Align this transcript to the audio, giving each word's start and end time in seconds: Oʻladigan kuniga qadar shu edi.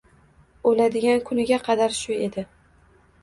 Oʻladigan 0.69 1.19
kuniga 1.27 1.59
qadar 1.67 1.93
shu 1.99 2.17
edi. 2.29 2.47